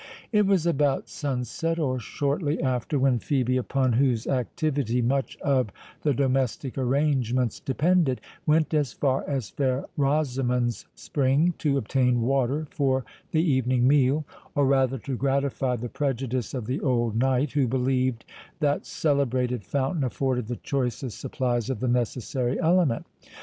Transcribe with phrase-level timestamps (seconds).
[0.31, 5.69] It was about sunset, or shortly after, when Phœbe, upon whose activity much of
[6.01, 13.05] the domestic arrangements depended, went as far as fair Rosamond's spring to obtain water for
[13.29, 14.25] the evening meal,
[14.55, 18.25] or rather to gratify the prejudice of the old knight, who believed
[18.59, 23.05] that celebrated fountain afforded the choicest supplies of the necessary element.